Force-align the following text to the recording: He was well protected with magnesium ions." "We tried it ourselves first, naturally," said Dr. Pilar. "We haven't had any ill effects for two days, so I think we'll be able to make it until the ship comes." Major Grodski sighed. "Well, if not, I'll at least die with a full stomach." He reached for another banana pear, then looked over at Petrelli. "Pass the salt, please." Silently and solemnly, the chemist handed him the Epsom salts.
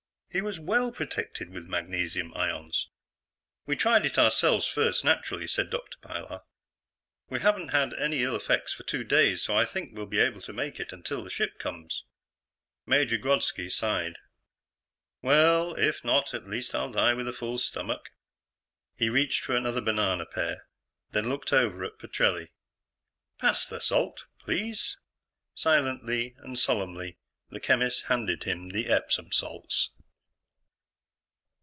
He 0.33 0.39
was 0.39 0.61
well 0.61 0.93
protected 0.93 1.49
with 1.49 1.65
magnesium 1.67 2.33
ions." 2.37 2.87
"We 3.65 3.75
tried 3.75 4.05
it 4.05 4.17
ourselves 4.17 4.65
first, 4.65 5.03
naturally," 5.03 5.45
said 5.45 5.69
Dr. 5.69 5.97
Pilar. 5.99 6.43
"We 7.27 7.41
haven't 7.41 7.71
had 7.71 7.93
any 7.95 8.23
ill 8.23 8.37
effects 8.37 8.71
for 8.71 8.83
two 8.83 9.03
days, 9.03 9.41
so 9.43 9.57
I 9.57 9.65
think 9.65 9.91
we'll 9.93 10.05
be 10.05 10.21
able 10.21 10.39
to 10.43 10.53
make 10.53 10.79
it 10.79 10.93
until 10.93 11.21
the 11.21 11.29
ship 11.29 11.59
comes." 11.59 12.05
Major 12.85 13.17
Grodski 13.17 13.69
sighed. 13.69 14.19
"Well, 15.21 15.73
if 15.75 16.01
not, 16.05 16.33
I'll 16.33 16.39
at 16.39 16.47
least 16.47 16.71
die 16.71 17.13
with 17.13 17.27
a 17.27 17.33
full 17.33 17.57
stomach." 17.57 18.11
He 18.95 19.09
reached 19.09 19.43
for 19.43 19.57
another 19.57 19.81
banana 19.81 20.25
pear, 20.25 20.65
then 21.09 21.27
looked 21.27 21.51
over 21.51 21.83
at 21.83 21.99
Petrelli. 21.99 22.51
"Pass 23.37 23.67
the 23.67 23.81
salt, 23.81 24.23
please." 24.39 24.95
Silently 25.55 26.35
and 26.37 26.57
solemnly, 26.57 27.17
the 27.49 27.59
chemist 27.59 28.03
handed 28.05 28.45
him 28.45 28.69
the 28.69 28.87
Epsom 28.87 29.33
salts. 29.33 29.89